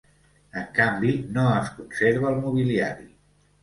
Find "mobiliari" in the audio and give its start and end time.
2.43-3.11